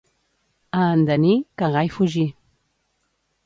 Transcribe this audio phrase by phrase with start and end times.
[0.77, 2.29] A Andaní, cagar i fugir.